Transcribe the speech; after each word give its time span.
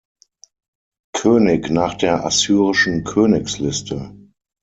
König 1.13 1.69
nach 1.69 1.93
der 1.93 2.25
assyrischen 2.25 3.03
Königsliste. 3.03 4.15